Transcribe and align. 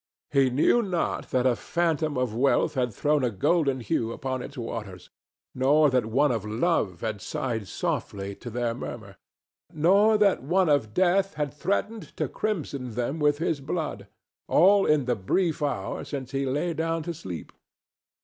He 0.31 0.49
knew 0.49 0.81
not 0.81 1.29
that 1.29 1.45
a 1.45 1.55
phantom 1.55 2.17
of 2.17 2.33
Wealth 2.33 2.73
had 2.73 2.91
thrown 2.91 3.23
a 3.23 3.29
golden 3.29 3.81
hue 3.81 4.11
upon 4.11 4.41
its 4.41 4.57
waters, 4.57 5.11
nor 5.53 5.91
that 5.91 6.07
one 6.07 6.31
of 6.31 6.43
Love 6.43 7.01
had 7.01 7.21
sighed 7.21 7.67
softly 7.67 8.33
to 8.37 8.49
their 8.49 8.73
murmur, 8.73 9.17
nor 9.71 10.17
that 10.17 10.41
one 10.41 10.69
of 10.69 10.95
Death 10.95 11.35
had 11.35 11.53
threatened 11.53 12.17
to 12.17 12.27
crimson 12.27 12.95
them 12.95 13.19
with 13.19 13.37
his 13.37 13.61
blood, 13.61 14.07
all 14.47 14.87
in 14.87 15.05
the 15.05 15.15
brief 15.15 15.61
hour 15.61 16.03
since 16.03 16.31
he 16.31 16.47
lay 16.47 16.73
down 16.73 17.03
to 17.03 17.13
sleep. 17.13 17.51